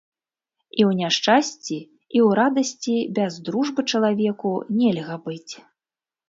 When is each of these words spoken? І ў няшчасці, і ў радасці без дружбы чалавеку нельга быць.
І 0.75 0.81
ў 0.89 1.01
няшчасці, 1.01 1.77
і 1.77 2.17
ў 2.27 2.39
радасці 2.39 2.95
без 3.19 3.37
дружбы 3.51 3.81
чалавеку 3.95 4.53
нельга 4.81 5.15
быць. 5.29 5.53